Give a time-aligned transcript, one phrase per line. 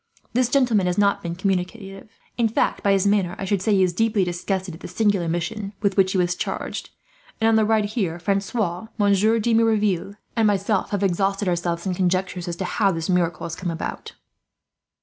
[0.33, 2.09] "This gentleman has not been communicative.
[2.35, 5.29] In fact, by his manner, I should say he is deeply disgusted at the singular
[5.29, 6.89] mission with which he was charged;
[7.39, 11.93] and on the ride here Francois, Monsieur de Merouville, and myself have exhausted ourselves in
[11.93, 14.13] conjectures as to how this miracle has come about."